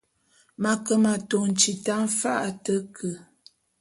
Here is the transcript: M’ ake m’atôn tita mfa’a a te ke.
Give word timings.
M’ 0.61 0.65
ake 0.71 0.95
m’atôn 1.03 1.49
tita 1.59 1.95
mfa’a 2.05 2.39
a 2.47 2.51
te 2.63 2.75
ke. 2.95 3.09